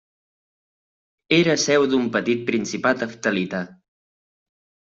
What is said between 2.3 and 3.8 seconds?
principat heftalita.